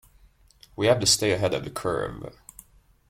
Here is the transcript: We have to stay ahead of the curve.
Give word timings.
We 0.75 0.87
have 0.87 0.99
to 1.01 1.05
stay 1.05 1.31
ahead 1.31 1.53
of 1.53 1.63
the 1.63 1.69
curve. 1.69 2.33